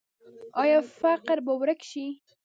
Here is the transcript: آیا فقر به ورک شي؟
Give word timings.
آیا 0.61 0.79
فقر 0.99 1.37
به 1.45 1.53
ورک 1.61 1.79
شي؟ 1.89 2.05